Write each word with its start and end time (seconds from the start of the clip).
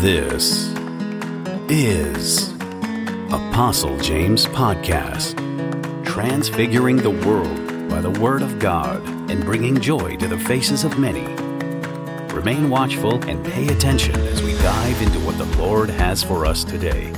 This 0.00 0.72
is 1.68 2.50
Apostle 3.30 3.96
James 3.98 4.46
Podcast, 4.46 5.36
transfiguring 6.04 6.96
the 6.96 7.10
world 7.10 7.88
by 7.88 8.00
the 8.00 8.10
Word 8.10 8.42
of 8.42 8.58
God 8.58 9.06
and 9.30 9.44
bringing 9.44 9.80
joy 9.80 10.16
to 10.16 10.26
the 10.26 10.38
faces 10.38 10.82
of 10.84 10.98
many. 10.98 11.26
Remain 12.34 12.68
watchful 12.68 13.22
and 13.28 13.44
pay 13.44 13.68
attention 13.68 14.16
as 14.16 14.42
we 14.42 14.54
dive 14.54 15.02
into 15.02 15.20
what 15.20 15.38
the 15.38 15.56
Lord 15.56 15.88
has 15.90 16.22
for 16.22 16.46
us 16.46 16.64
today. 16.64 17.12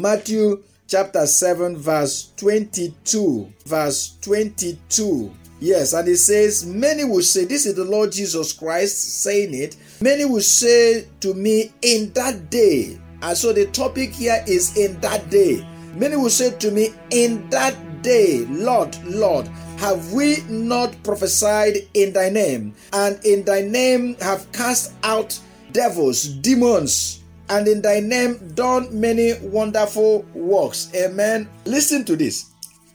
Matthew 0.00 0.62
chapter 0.88 1.26
7, 1.26 1.76
verse 1.76 2.32
22. 2.36 3.52
Verse 3.66 4.16
22. 4.22 5.32
Yes, 5.60 5.92
and 5.92 6.08
it 6.08 6.16
says, 6.16 6.64
Many 6.64 7.04
will 7.04 7.22
say, 7.22 7.44
This 7.44 7.66
is 7.66 7.74
the 7.74 7.84
Lord 7.84 8.12
Jesus 8.12 8.52
Christ 8.52 9.22
saying 9.22 9.52
it. 9.54 9.76
Many 10.00 10.24
will 10.24 10.40
say 10.40 11.06
to 11.20 11.34
me, 11.34 11.72
In 11.82 12.12
that 12.14 12.50
day. 12.50 12.98
And 13.22 13.36
so 13.36 13.52
the 13.52 13.66
topic 13.66 14.10
here 14.12 14.42
is 14.48 14.76
in 14.78 14.98
that 15.00 15.28
day. 15.30 15.66
Many 15.94 16.16
will 16.16 16.30
say 16.30 16.56
to 16.56 16.70
me, 16.70 16.88
In 17.10 17.48
that 17.50 17.76
day, 18.02 18.46
Lord, 18.48 18.96
Lord, 19.04 19.48
have 19.76 20.12
we 20.12 20.38
not 20.48 20.94
prophesied 21.02 21.76
in 21.92 22.14
thy 22.14 22.30
name? 22.30 22.74
And 22.94 23.22
in 23.24 23.44
thy 23.44 23.60
name 23.60 24.16
have 24.20 24.50
cast 24.52 24.94
out 25.02 25.38
devils, 25.72 26.24
demons, 26.24 27.20
and 27.50 27.66
in 27.68 27.82
thy 27.82 28.00
name 28.00 28.52
done 28.54 28.88
many 28.98 29.34
wonderful 29.42 30.24
works. 30.34 30.90
Amen. 30.94 31.48
Listen 31.66 32.04
to 32.04 32.16
this. 32.16 32.49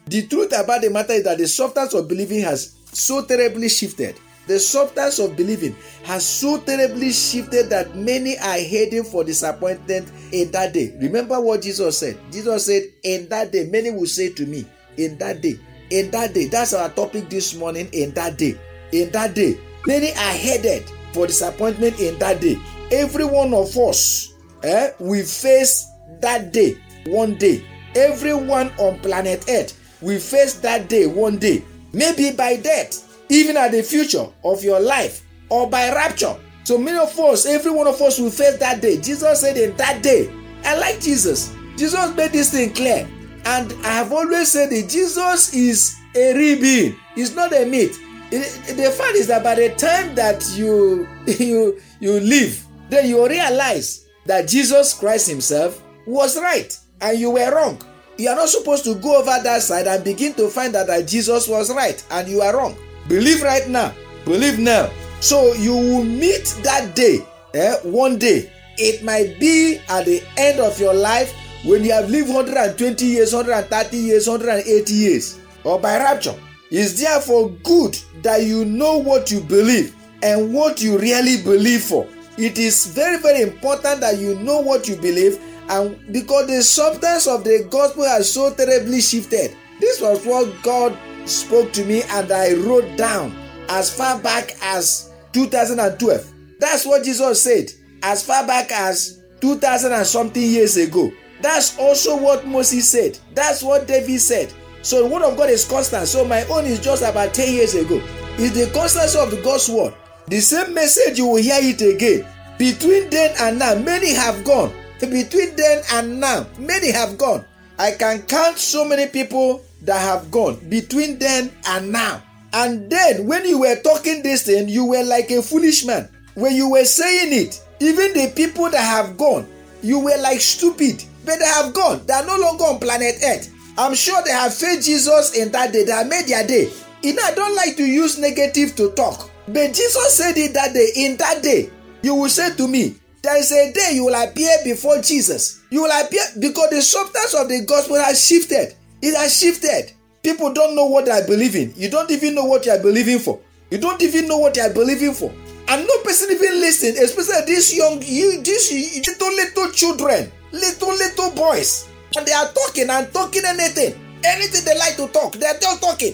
The 0.07 0.27
truth 0.27 0.53
about 0.57 0.81
the 0.81 0.89
matter 0.89 1.13
is 1.13 1.23
that 1.23 1.37
the 1.37 1.47
substance 1.47 1.93
of 1.93 2.07
believing 2.07 2.41
has 2.41 2.75
so 2.93 3.25
terribly 3.25 3.69
shifted. 3.69 4.15
The 4.47 4.59
substance 4.59 5.17
of 5.17 5.35
believing 5.35 5.75
has 6.03 6.27
so 6.27 6.59
terribly 6.59 7.11
shifted 7.11 7.69
that 7.71 7.95
many 7.95 8.37
are 8.37 8.59
heading 8.59 9.03
for 9.03 9.23
disappointment 9.23 10.11
in 10.31 10.51
that 10.51 10.73
day. 10.73 10.95
Remember 11.01 11.41
what 11.41 11.63
Jesus 11.63 11.97
said? 11.97 12.19
Jesus 12.31 12.67
said, 12.67 12.83
In 13.03 13.27
that 13.29 13.51
day, 13.51 13.67
many 13.71 13.89
will 13.89 14.05
say 14.05 14.31
to 14.33 14.45
me, 14.45 14.65
In 14.97 15.17
that 15.17 15.41
day, 15.41 15.59
in 15.89 16.11
that 16.11 16.33
day. 16.35 16.47
That's 16.47 16.73
our 16.73 16.89
topic 16.89 17.29
this 17.29 17.55
morning. 17.55 17.89
In 17.91 18.11
that 18.11 18.37
day, 18.37 18.57
in 18.91 19.09
that 19.11 19.33
day, 19.33 19.57
many 19.87 20.11
are 20.11 20.37
headed 20.37 20.83
for 21.13 21.25
disappointment 21.25 21.99
in 21.99 22.19
that 22.19 22.41
day. 22.41 22.57
Every 22.91 23.25
one 23.25 23.53
of 23.53 23.75
us 23.77 24.33
eh, 24.63 24.91
we 24.99 25.23
face 25.23 25.87
that 26.21 26.53
day 26.53 26.77
one 27.07 27.35
day. 27.35 27.65
Everyone 27.95 28.71
on 28.77 28.99
planet 28.99 29.45
Earth 29.49 29.84
will 30.01 30.19
face 30.19 30.55
that 30.55 30.89
day 30.89 31.05
one 31.07 31.37
day, 31.37 31.63
maybe 31.93 32.31
by 32.31 32.57
death, 32.57 33.23
even 33.29 33.57
at 33.57 33.71
the 33.71 33.83
future 33.83 34.25
of 34.43 34.63
your 34.63 34.79
life, 34.79 35.23
or 35.49 35.69
by 35.69 35.89
rapture. 35.91 36.35
So 36.63 36.77
many 36.77 36.97
of 36.97 37.17
us, 37.19 37.45
every 37.45 37.71
one 37.71 37.87
of 37.87 38.01
us 38.01 38.19
will 38.19 38.31
face 38.31 38.57
that 38.57 38.81
day. 38.81 38.99
Jesus 38.99 39.41
said, 39.41 39.57
In 39.57 39.75
that 39.77 40.01
day, 40.01 40.31
I 40.63 40.77
like 40.77 40.99
Jesus. 40.99 41.53
Jesus 41.77 42.15
made 42.15 42.31
this 42.31 42.51
thing 42.51 42.73
clear. 42.73 43.07
And 43.45 43.71
I 43.85 43.89
have 43.89 44.11
always 44.11 44.51
said 44.51 44.71
that 44.71 44.89
Jesus 44.89 45.53
is 45.53 45.95
a 46.15 46.35
real 46.35 46.59
being, 46.59 46.95
he's 47.13 47.35
not 47.35 47.53
a 47.53 47.65
myth. 47.65 48.01
The 48.31 48.93
fact 48.97 49.15
is 49.15 49.27
that 49.27 49.43
by 49.43 49.55
the 49.55 49.69
time 49.75 50.15
that 50.15 50.43
you 50.55 51.07
you 51.27 51.79
you 51.99 52.19
live, 52.19 52.65
then 52.89 53.07
you 53.07 53.27
realize 53.27 54.07
that 54.25 54.47
Jesus 54.47 54.93
Christ 54.93 55.29
Himself 55.29 55.81
was 56.07 56.37
right 56.41 56.77
and 57.01 57.19
you 57.19 57.31
were 57.31 57.53
wrong. 57.53 57.79
You 58.17 58.29
are 58.29 58.35
not 58.35 58.49
supposed 58.49 58.85
to 58.85 58.95
go 58.95 59.17
over 59.19 59.43
that 59.43 59.61
side 59.61 59.87
and 59.87 60.03
begin 60.03 60.33
to 60.35 60.47
find 60.47 60.75
out 60.75 60.87
that 60.87 61.07
Jesus 61.07 61.47
was 61.47 61.73
right 61.73 62.01
and 62.11 62.27
you 62.27 62.41
are 62.41 62.55
wrong. 62.55 62.75
Believe 63.07 63.41
right 63.43 63.67
now. 63.67 63.93
Believe 64.23 64.57
now. 64.57 64.89
So 65.19 65.53
you 65.53 65.73
will 65.73 66.03
meet 66.03 66.45
that 66.63 66.95
day, 66.95 67.19
eh, 67.53 67.75
one 67.83 68.17
day. 68.17 68.51
It 68.77 69.03
might 69.03 69.39
be 69.39 69.79
at 69.89 70.05
the 70.05 70.23
end 70.37 70.59
of 70.59 70.79
your 70.79 70.93
life 70.93 71.33
when 71.65 71.83
you 71.83 71.91
have 71.91 72.09
lived 72.09 72.29
120 72.29 73.05
years, 73.05 73.33
130 73.33 73.97
years, 73.97 74.27
180 74.27 74.93
years, 74.93 75.39
or 75.63 75.79
by 75.79 75.97
rapture. 75.97 76.35
It's 76.71 76.99
therefore 77.01 77.49
good 77.63 77.97
that 78.21 78.43
you 78.43 78.65
know 78.65 78.97
what 78.97 79.31
you 79.31 79.41
believe 79.41 79.95
and 80.23 80.53
what 80.53 80.81
you 80.81 80.97
really 80.97 81.41
believe 81.43 81.83
for. 81.83 82.07
It 82.37 82.57
is 82.57 82.87
very, 82.87 83.17
very 83.21 83.41
important 83.41 84.01
that 84.01 84.17
you 84.17 84.35
know 84.39 84.59
what 84.59 84.87
you 84.87 84.95
believe 84.97 85.39
and 85.69 85.97
because 86.13 86.47
the 86.47 86.61
substance 86.61 87.27
of 87.27 87.43
the 87.43 87.67
gospel 87.69 88.03
has 88.03 88.31
so 88.31 88.53
terribly 88.53 89.01
shifted. 89.01 89.55
This 89.79 89.99
was 90.01 90.25
what 90.25 90.61
God 90.63 90.97
spoke 91.25 91.73
to 91.73 91.83
me 91.85 92.03
and 92.03 92.31
I 92.31 92.53
wrote 92.53 92.97
down 92.97 93.35
as 93.69 93.95
far 93.95 94.19
back 94.19 94.51
as 94.61 95.11
2012. 95.33 96.33
That's 96.59 96.85
what 96.85 97.03
Jesus 97.03 97.41
said 97.41 97.71
as 98.03 98.23
far 98.25 98.45
back 98.45 98.71
as 98.71 99.21
2000 99.41 99.91
and 99.91 100.05
something 100.05 100.41
years 100.41 100.77
ago. 100.77 101.11
That's 101.41 101.77
also 101.77 102.17
what 102.17 102.47
Moses 102.47 102.89
said. 102.89 103.19
That's 103.33 103.61
what 103.61 103.87
David 103.87 104.19
said. 104.19 104.53
So 104.81 105.03
the 105.03 105.09
word 105.13 105.23
of 105.23 105.35
God 105.37 105.49
is 105.49 105.67
constant. 105.67 106.07
So 106.07 106.23
my 106.25 106.43
own 106.45 106.65
is 106.65 106.79
just 106.79 107.03
about 107.03 107.33
10 107.33 107.53
years 107.53 107.73
ago. 107.73 108.01
It's 108.37 108.55
the 108.55 108.71
constancy 108.73 109.17
of 109.17 109.31
the 109.31 109.41
God's 109.41 109.67
word. 109.67 109.93
The 110.27 110.39
same 110.39 110.73
message 110.73 111.17
you 111.17 111.27
will 111.27 111.41
hear 111.41 111.57
it 111.59 111.81
again. 111.81 112.25
Between 112.57 113.09
then 113.09 113.35
and 113.39 113.59
now, 113.59 113.75
many 113.75 114.13
have 114.13 114.43
gone. 114.45 114.73
Between 114.99 115.55
then 115.55 115.83
and 115.93 116.19
now, 116.19 116.47
many 116.57 116.91
have 116.91 117.17
gone. 117.17 117.45
I 117.77 117.91
can 117.91 118.21
count 118.23 118.57
so 118.57 118.85
many 118.85 119.07
people 119.07 119.63
that 119.81 119.99
have 119.99 120.31
gone 120.31 120.55
between 120.69 121.19
then 121.19 121.51
and 121.67 121.91
now. 121.91 122.21
And 122.53 122.89
then, 122.89 123.27
when 123.27 123.45
you 123.45 123.59
were 123.59 123.75
talking 123.81 124.23
this 124.23 124.43
thing, 124.43 124.69
you 124.69 124.85
were 124.85 125.03
like 125.03 125.29
a 125.29 125.41
foolish 125.41 125.85
man. 125.85 126.09
When 126.35 126.55
you 126.55 126.69
were 126.69 126.85
saying 126.85 127.33
it, 127.33 127.61
even 127.81 128.13
the 128.13 128.31
people 128.35 128.69
that 128.69 128.81
have 128.81 129.17
gone, 129.17 129.45
you 129.81 129.99
were 129.99 130.17
like 130.21 130.39
stupid. 130.39 131.03
But 131.25 131.39
they 131.39 131.45
have 131.45 131.73
gone. 131.73 132.05
They 132.05 132.13
are 132.13 132.25
no 132.25 132.37
longer 132.37 132.63
on 132.63 132.79
planet 132.79 133.15
Earth. 133.25 133.51
I'm 133.77 133.93
sure 133.93 134.21
they 134.23 134.31
have 134.31 134.53
faced 134.53 134.85
Jesus 134.85 135.35
in 135.35 135.51
that 135.51 135.73
day. 135.73 135.83
They 135.83 135.91
have 135.91 136.07
made 136.07 136.27
their 136.27 136.47
day. 136.47 136.71
You 137.03 137.13
know, 137.13 137.23
I 137.23 137.33
don't 137.33 137.55
like 137.55 137.75
to 137.77 137.85
use 137.85 138.17
negative 138.17 138.75
to 138.77 138.91
talk. 138.91 139.29
But 139.47 139.73
Jesus 139.73 140.15
said 140.15 140.37
it 140.37 140.53
that 140.53 140.73
day. 140.73 140.89
In 140.95 141.17
that 141.17 141.43
day, 141.43 141.69
you 142.01 142.15
will 142.15 142.29
say 142.29 142.55
to 142.55 142.67
me, 142.67 142.95
there 143.25 143.37
is 143.37 143.51
a 143.51 143.73
day 143.73 143.91
you 143.93 144.05
will 144.05 144.23
appear 144.23 144.55
before 144.63 145.01
Jesus. 145.01 145.63
You 145.71 145.81
will 145.81 146.05
appear 146.05 146.21
because 146.39 146.69
the 146.69 146.81
substance 146.81 147.33
of 147.33 147.49
the 147.49 147.65
gospel 147.65 147.95
has 147.95 148.23
shifted. 148.23 148.75
It 149.01 149.15
has 149.15 149.37
shifted. 149.39 149.93
People 150.21 150.53
don't 150.53 150.75
know 150.75 150.85
what 150.85 151.05
they 151.05 151.11
are 151.11 151.25
believing. 151.25 151.73
You 151.75 151.89
don't 151.89 152.09
even 152.11 152.35
know 152.35 152.45
what 152.45 152.65
you 152.65 152.71
are 152.71 152.81
believing 152.81 153.17
for. 153.19 153.39
You 153.71 153.79
don't 153.79 154.01
even 154.03 154.27
know 154.27 154.37
what 154.37 154.55
you 154.55 154.61
are 154.61 154.73
believing 154.73 155.13
for. 155.13 155.33
And 155.67 155.87
no 155.87 155.97
person 156.03 156.31
even 156.31 156.59
listen, 156.61 156.95
especially 157.03 157.45
these 157.47 157.75
young, 157.75 157.99
you, 158.05 158.41
these 158.43 159.07
little 159.07 159.33
little 159.33 159.71
children, 159.71 160.31
little 160.51 160.89
little 160.89 161.31
boys, 161.31 161.89
and 162.15 162.25
they 162.27 162.33
are 162.33 162.51
talking 162.53 162.89
and 162.89 163.11
talking 163.11 163.41
anything, 163.43 163.99
anything 164.23 164.63
they 164.63 164.77
like 164.77 164.95
to 164.97 165.07
talk, 165.07 165.33
they 165.33 165.47
are 165.47 165.57
just 165.59 165.81
talking. 165.81 166.13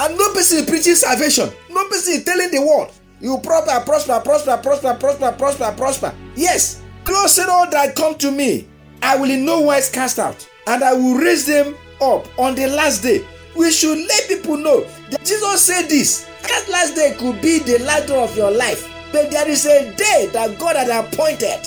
And 0.00 0.16
no 0.16 0.32
person 0.32 0.58
is 0.58 0.64
preaching 0.64 0.94
salvation. 0.94 1.50
No 1.68 1.86
person 1.88 2.14
is 2.14 2.24
telling 2.24 2.50
the 2.50 2.62
world. 2.62 2.90
You 3.20 3.38
prosper, 3.38 3.84
prosper, 3.84 4.20
prosper, 4.24 4.56
prosper, 4.56 4.94
prosper, 4.94 5.32
prosper, 5.38 5.74
prosper. 5.76 6.14
Yes, 6.34 6.82
close 7.04 7.38
it 7.38 7.48
all 7.48 7.68
that 7.70 7.96
come 7.96 8.16
to 8.18 8.30
me. 8.30 8.68
I 9.02 9.16
will 9.16 9.30
in 9.30 9.44
no 9.44 9.60
wise 9.60 9.90
cast 9.90 10.18
out, 10.18 10.48
and 10.66 10.82
I 10.82 10.92
will 10.92 11.14
raise 11.14 11.46
them 11.46 11.76
up 12.00 12.26
on 12.38 12.54
the 12.54 12.68
last 12.68 13.02
day. 13.02 13.24
We 13.56 13.70
should 13.70 13.98
let 13.98 14.28
people 14.28 14.56
know 14.56 14.84
that 15.10 15.24
Jesus 15.24 15.62
said 15.62 15.88
this. 15.88 16.26
That 16.42 16.68
last 16.70 16.94
day 16.94 17.14
could 17.18 17.40
be 17.40 17.58
the 17.58 17.78
last 17.84 18.08
day 18.08 18.22
of 18.22 18.36
your 18.36 18.50
life, 18.50 18.88
but 19.12 19.30
there 19.30 19.48
is 19.48 19.66
a 19.66 19.94
day 19.94 20.28
that 20.32 20.58
God 20.58 20.76
had 20.76 20.88
appointed 20.88 21.64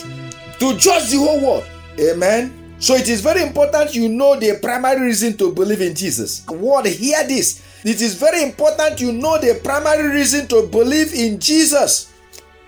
to 0.59 0.77
judge 0.77 1.11
the 1.11 1.17
whole 1.17 1.41
world. 1.41 1.65
Amen. 1.99 2.65
So 2.79 2.93
it 2.95 3.07
is 3.07 3.21
very 3.21 3.41
important 3.41 3.95
you 3.95 4.09
know 4.09 4.37
the 4.37 4.59
primary 4.61 5.07
reason 5.07 5.37
to 5.37 5.53
believe 5.53 5.81
in 5.81 5.95
Jesus. 5.95 6.45
What 6.47 6.85
hear 6.85 7.25
this. 7.25 7.61
It 7.85 8.01
is 8.01 8.15
very 8.15 8.43
important 8.43 8.99
you 8.99 9.11
know 9.13 9.39
the 9.39 9.59
primary 9.63 10.09
reason 10.09 10.47
to 10.47 10.67
believe 10.67 11.13
in 11.13 11.39
Jesus. 11.39 12.11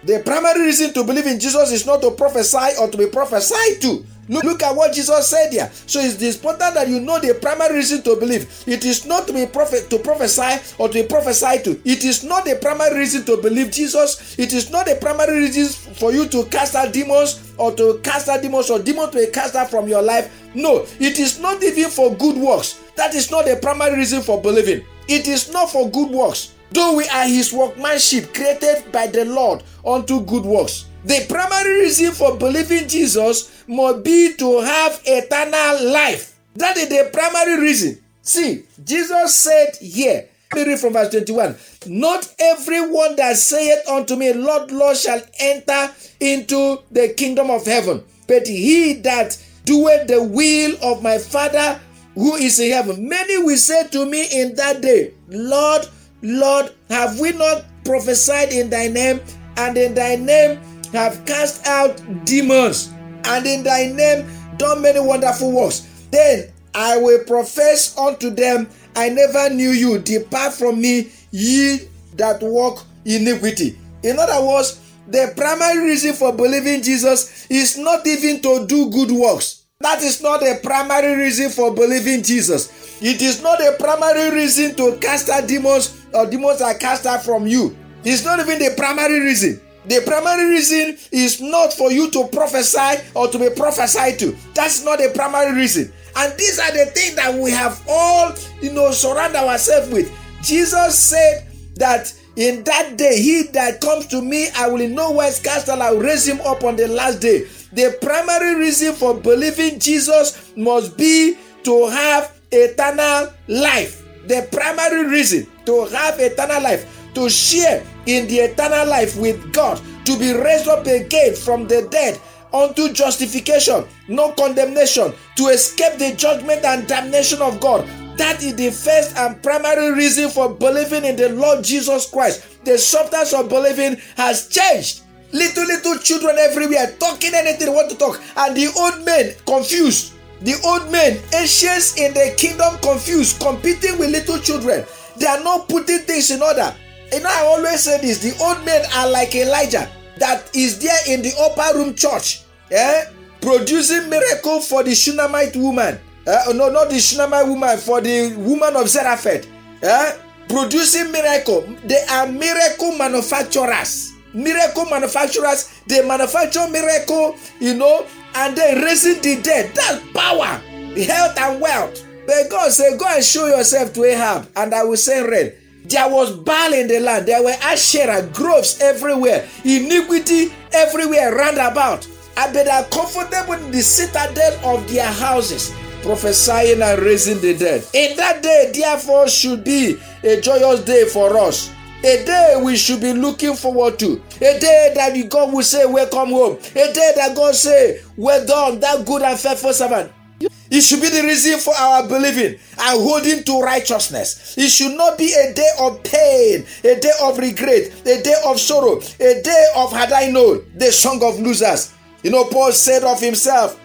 The 0.04 0.22
primary 0.26 0.62
reason 0.62 0.94
to 0.94 1.04
believe 1.04 1.28
in 1.28 1.40
Jesus 1.40 1.72
is 1.72 1.86
not 1.86 2.02
to 2.02 2.12
prophesy 2.12 2.78
or 2.80 2.90
to 2.90 2.98
be 2.98 3.08
prophesied 3.08 3.82
to. 3.82 4.06
Look, 4.30 4.44
look 4.44 4.64
at 4.64 4.76
what 4.76 4.94
Jesus 4.94 5.30
said 5.30 5.54
here. 5.54 5.70
So 5.86 6.00
it's 6.00 6.22
important 6.36 6.74
that 6.76 6.88
you 6.90 7.00
know 7.00 7.20
the 7.20 7.34
primary 7.36 7.76
reason 7.76 8.04
to 8.04 8.16
believe. 8.18 8.64
It 8.68 8.84
is 8.84 9.06
not 9.06 9.26
to 9.28 9.34
be 9.34 9.46
prophet 9.46 9.90
to 9.90 10.00
prophesy 10.00 10.60
or 10.78 10.90
to 10.90 11.02
be 11.02 11.08
prophesied 11.08 11.64
to. 11.64 11.80
It 11.86 12.04
is 12.04 12.24
not 12.24 12.46
the 12.46 12.56
primary 12.62 13.00
reason 13.00 13.24
to 13.26 13.38
believe 13.38 13.72
Jesus. 13.72 14.38
It 14.38 14.54
is 14.54 14.70
not 14.70 14.86
the 14.86 14.96
primary 14.96 15.40
reason 15.40 15.94
for 15.96 16.12
you 16.12 16.28
to 16.28 16.44
cast 16.46 16.76
out 16.76 16.92
demons 16.92 17.54
or 17.58 17.74
to 17.76 18.00
cast 18.04 18.28
out 18.28 18.42
demons 18.42 18.70
or 18.70 18.80
demons 18.80 19.12
to 19.12 19.26
be 19.26 19.32
cast 19.32 19.56
out 19.56 19.72
from 19.72 19.88
your 19.88 20.02
life. 20.02 20.30
No, 20.54 20.86
it 21.00 21.20
is 21.20 21.40
not 21.40 21.64
even 21.64 21.90
for 21.90 22.14
good 22.16 22.36
works. 22.38 22.82
That 22.96 23.16
is 23.16 23.32
not 23.32 23.46
the 23.46 23.56
primary 23.56 23.96
reason 23.96 24.22
for 24.22 24.42
believing. 24.42 24.86
It 25.08 25.28
is 25.28 25.52
not 25.54 25.72
for 25.72 25.90
good 25.90 26.10
works. 26.10 26.54
Though 26.72 26.96
we 26.98 27.08
are 27.08 27.28
his 27.28 27.54
workmanship 27.54 28.34
created 28.34 28.92
by 28.92 29.08
the 29.08 29.26
Lord 29.26 29.64
unto 29.86 30.22
good 30.26 30.44
works. 30.44 30.86
The 31.06 31.26
primary 31.30 31.82
reason 31.82 32.12
for 32.12 32.38
believing 32.38 32.88
Jesus 32.88 33.64
must 33.68 34.04
be 34.04 34.34
to 34.34 34.62
have 34.62 35.02
eternal 35.06 35.92
life. 35.92 36.36
That 36.56 36.76
is 36.78 36.90
the 36.90 37.10
primary 37.14 37.60
reason. 37.62 38.00
See, 38.22 38.64
Jesus 38.84 39.38
said 39.38 39.78
here 39.80 40.28
Let 40.54 40.66
me 40.68 40.72
read 40.74 40.80
from 40.80 40.94
verse 40.94 41.10
21. 41.12 41.56
Not 41.88 42.34
everyone 42.40 43.16
that 43.18 43.38
saith 43.38 43.88
unto 43.88 44.16
me, 44.16 44.34
Lord, 44.34 44.72
Lord, 44.72 44.98
shall 44.98 45.22
enter 45.40 45.92
into 46.20 46.80
the 46.92 47.14
kingdom 47.16 47.50
of 47.50 47.66
heaven, 47.66 48.04
but 48.28 48.48
he 48.48 48.94
that 49.02 49.38
doeth 49.66 50.08
the 50.08 50.24
will 50.24 50.76
of 50.82 51.04
my 51.04 51.18
Father 51.18 51.80
who 52.16 52.36
is 52.36 52.60
in 52.60 52.72
heaven. 52.72 53.08
Many 53.08 53.38
will 53.44 53.58
say 53.58 53.88
to 53.90 54.06
me 54.06 54.28
in 54.42 54.56
that 54.56 54.82
day, 54.82 55.14
Lord, 55.28 55.88
Lord, 56.22 56.74
have 56.90 57.20
we 57.20 57.32
not 57.34 57.66
prophesied 57.86 58.52
in 58.52 58.70
thy 58.70 58.88
name, 58.88 59.22
and 59.58 59.78
in 59.78 59.94
thy 59.94 60.16
name 60.16 60.60
have 60.94 61.26
cast 61.26 61.66
out 61.68 62.02
demons, 62.26 62.92
and 63.26 63.46
in 63.46 63.64
thy 63.64 63.86
name 63.88 64.28
done 64.58 64.82
many 64.82 65.00
wonderful 65.00 65.52
works? 65.52 65.88
Then 66.12 66.52
I 66.74 66.98
will 66.98 67.24
profess 67.26 67.98
unto 67.98 68.30
them, 68.30 68.70
I 68.96 69.10
never 69.10 69.50
knew 69.50 69.70
you. 69.70 70.00
Depart 70.00 70.54
from 70.54 70.82
me, 70.82 71.12
ye 71.32 71.88
that 72.16 72.42
walk 72.42 72.84
iniquity. 73.06 73.78
In 74.04 74.20
other 74.20 74.46
words, 74.46 74.80
the 75.08 75.34
primary 75.36 75.86
reason 75.86 76.14
for 76.14 76.34
believing 76.34 76.82
Jesus 76.82 77.48
is 77.50 77.78
not 77.78 78.06
even 78.08 78.42
to 78.42 78.66
do 78.66 78.90
good 78.90 79.12
works. 79.12 79.66
That 79.80 80.02
is 80.02 80.22
not 80.22 80.42
a 80.42 80.60
primary 80.64 81.16
reason 81.16 81.50
for 81.50 81.74
believing 81.74 82.24
Jesus. 82.24 83.00
It 83.02 83.22
is 83.22 83.44
not 83.44 83.62
a 83.62 83.76
primary 83.80 84.32
reason 84.32 84.76
to 84.76 84.98
cast 84.98 85.30
out 85.30 85.48
demons 85.48 86.06
or 86.18 86.30
demons 86.30 86.62
are 86.62 86.74
cast 86.74 87.06
out 87.06 87.24
from 87.24 87.48
you. 87.48 87.78
It's 88.04 88.26
not 88.26 88.40
even 88.40 88.60
the 88.60 88.74
primary 88.76 89.20
reason. 89.20 89.62
The 89.86 90.02
primary 90.06 90.50
reason 90.50 90.98
is 91.12 91.40
not 91.40 91.72
for 91.72 91.92
you 91.92 92.12
to 92.12 92.28
prophesy 92.28 93.02
or 93.16 93.30
to 93.30 93.40
be 93.40 93.50
prophesied 93.56 94.20
to. 94.20 94.36
That's 94.54 94.84
not 94.84 95.00
the 95.00 95.12
primary 95.16 95.56
reason. 95.56 95.94
And 96.16 96.38
these 96.38 96.60
are 96.60 96.72
the 96.72 96.88
things 96.92 97.16
that 97.16 97.34
we 97.34 97.52
have 97.52 97.82
all, 97.88 98.34
you 98.62 98.74
know, 98.74 98.92
surround 98.92 99.36
ourselves 99.36 99.90
with. 99.90 100.12
Jesus 100.42 101.00
said 101.00 101.48
that 101.76 102.14
in 102.36 102.64
that 102.66 102.98
day, 102.98 103.22
he 103.22 103.44
that 103.54 103.80
comes 103.80 104.08
to 104.08 104.22
me, 104.22 104.50
I 104.56 104.68
will 104.68 104.82
in 104.82 104.94
no 104.94 105.12
wise 105.12 105.40
cast 105.40 105.70
out, 105.70 105.80
I 105.80 105.92
will 105.92 106.02
raise 106.02 106.28
him 106.28 106.42
up 106.42 106.64
on 106.64 106.76
the 106.76 106.88
last 106.88 107.22
day. 107.22 107.46
The 107.72 107.98
primary 108.02 108.56
reason 108.56 108.94
for 108.94 109.14
believing 109.14 109.80
Jesus 109.80 110.54
must 110.58 110.98
be 110.98 111.38
to 111.64 111.88
have 111.90 112.40
eternal 112.52 113.34
life. 113.48 114.04
The 114.28 114.48
primary 114.52 115.08
reason 115.08 115.48
to 115.68 115.86
have 115.88 116.18
eternal 116.20 116.64
life, 116.64 117.12
to 117.14 117.30
share 117.30 117.86
in 118.06 118.26
the 118.28 118.40
eternal 118.40 118.88
life 118.88 119.18
with 119.18 119.52
God, 119.52 119.82
to 120.06 120.18
be 120.18 120.32
raised 120.32 120.70
up 120.70 120.88
again 120.88 121.36
from 121.36 121.68
the 121.68 121.88
dead 121.92 122.20
unto 122.54 122.94
justification, 122.94 123.86
no 124.08 124.32
condemnation, 124.32 125.14
to 125.36 125.48
escape 125.48 126.00
the 126.00 126.16
judgment 126.16 126.64
and 126.64 126.88
damnation 126.88 127.42
of 127.42 127.60
God. 127.60 127.86
That 128.18 128.42
is 128.42 128.56
the 128.56 128.72
first 128.72 129.16
and 129.18 129.44
primary 129.44 129.94
reason 129.94 130.30
for 130.30 130.50
believing 130.50 131.04
in 131.04 131.18
the 131.18 131.30
Lord 131.30 131.64
Jesus 131.64 132.10
Christ. 132.10 132.64
The 132.64 132.78
substance 132.78 133.34
of 133.34 133.50
believing 133.50 133.98
has 134.16 134.48
changed. 134.48 135.02
Little, 135.34 135.66
little 135.66 135.98
children 135.98 136.38
everywhere 136.40 136.96
talking 136.98 137.34
anything 137.34 137.68
they 137.68 137.74
want 137.74 137.90
to 137.92 137.98
talk, 137.98 138.22
and 138.38 138.56
the 138.56 138.68
old 138.80 139.06
men 139.06 139.36
confused. 139.46 140.14
The 140.42 140.56
old 140.64 140.92
men, 140.92 141.20
ancients 141.34 141.98
in 141.98 142.14
the 142.14 142.34
kingdom 142.38 142.78
confused, 142.80 143.42
competing 143.42 144.00
with 144.00 144.12
little 144.12 144.40
children. 144.40 144.86
They 145.18 145.26
are 145.26 145.44
not 145.44 145.70
putting 145.70 146.00
things 146.00 146.32
in 146.32 146.42
order. 146.42 146.74
You 147.12 147.22
know, 147.22 147.30
I 147.30 147.42
always 147.46 147.82
say 147.84 148.00
this 148.02 148.20
the 148.20 148.38
old 148.44 148.66
men 148.66 148.86
are 148.96 149.10
like 149.10 149.34
Elijah 149.36 149.90
that 150.18 150.50
is 150.56 150.80
there 150.80 151.00
in 151.14 151.22
the 151.22 151.34
upper 151.40 151.78
room 151.78 151.96
church, 151.96 152.42
eh? 152.72 153.06
producing 153.42 154.10
miracle 154.10 154.60
for 154.62 154.84
the 154.84 154.94
Shunammite 154.96 155.56
woman. 155.56 156.00
Eh? 156.26 156.54
No, 156.54 156.70
not 156.70 156.90
the 156.90 157.00
Shunammite 157.00 157.48
woman, 157.48 157.78
for 157.78 158.02
the 158.02 158.36
woman 158.38 158.76
of 158.76 158.90
Zarephath. 158.90 159.48
Eh? 159.82 160.18
Producing 160.50 161.12
miracle. 161.12 161.62
They 161.86 162.04
are 162.10 162.28
miracle 162.28 162.98
manufacturers 162.98 164.14
miracle 164.34 164.86
manufacturers 164.86 165.82
they 165.88 166.06
manufacture 166.06 166.68
miracle 166.70 167.36
you 167.60 167.74
know 167.74 168.06
and 168.36 168.56
then 168.58 168.84
raising 168.84 169.20
the 169.22 169.42
dead 169.42 169.74
that's 169.74 170.00
power 170.12 170.62
health 171.08 171.38
and 171.40 171.62
wealth 171.62 172.07
but 172.28 172.50
god 172.52 172.72
said, 172.72 173.00
go 173.00 173.06
and 173.08 173.24
show 173.24 173.48
yourself 173.48 173.92
to 173.94 174.04
ahab 174.04 174.48
and 174.56 174.76
i 174.76 174.84
will 174.84 174.98
send 174.98 175.28
rain 175.28 175.52
there 175.90 176.10
was 176.10 176.32
Baal 176.32 176.74
in 176.74 176.88
the 176.88 177.00
land. 177.00 177.28
There 177.28 177.42
were 177.42 177.56
Asherah 177.62 178.28
groves 178.34 178.82
everywhere, 178.82 179.48
iniquity 179.64 180.52
everywhere 180.74 181.34
round 181.34 181.58
about. 181.58 182.06
And 182.36 182.54
they 182.54 182.68
are 182.68 182.84
comfortable 182.86 183.54
in 183.54 183.72
the 183.72 183.82
citadel 183.82 184.76
of 184.76 184.88
their 184.92 185.10
houses, 185.10 185.74
prophesying 186.04 186.82
and 186.82 187.02
raising 187.02 187.40
the 187.40 187.58
dead. 187.58 187.86
In 187.94 188.18
that 188.18 188.44
day, 188.44 188.72
therefore, 188.74 189.30
should 189.30 189.64
be 189.64 189.98
a 190.24 190.42
joyous 190.42 190.84
day 190.84 191.06
for 191.06 191.38
us 191.38 191.72
a 192.04 192.24
day 192.26 192.62
we 192.64 192.78
should 192.78 193.02
be 193.02 193.12
looking 193.12 193.56
forward 193.56 193.98
to. 194.00 194.22
A 194.38 194.60
day 194.60 194.92
that 194.96 195.30
God 195.30 195.52
will 195.52 195.64
say, 195.64 195.86
Welcome 195.86 196.30
home. 196.30 196.58
A 196.76 196.94
day 196.94 197.12
that 197.16 197.36
God 197.36 197.56
say, 197.56 198.02
Well 198.16 198.46
done, 198.46 198.80
that 198.82 199.04
good 199.06 199.24
and 199.24 199.38
faithful 199.40 199.74
servant. 199.74 200.12
It 200.40 200.82
should 200.82 201.02
be 201.02 201.10
the 201.10 201.24
reason 201.24 201.60
for 201.60 201.74
our 201.76 202.08
believing 202.08 202.60
and 202.80 203.02
holding 203.02 203.44
to 203.44 203.62
righteousness. 203.62 204.56
It 204.58 204.70
should 204.70 204.96
not 204.96 205.18
be 205.18 205.34
a 205.34 205.54
day 205.54 205.70
of 205.80 206.04
pain, 206.04 206.66
a 206.84 207.00
day 207.00 207.12
of 207.24 207.38
regret, 207.38 207.92
a 208.06 208.22
day 208.22 208.36
of 208.46 208.60
sorrow, 208.60 209.00
a 209.20 209.42
day 209.42 209.66
of 209.76 209.92
had 209.92 210.12
I 210.12 210.30
known, 210.30 210.70
the 210.76 210.92
song 210.92 211.24
of 211.24 211.40
losers. 211.40 211.94
You 212.24 212.32
know, 212.32 212.46
Paul 212.46 212.72
said 212.72 213.04
of 213.04 213.20
himself, 213.20 213.80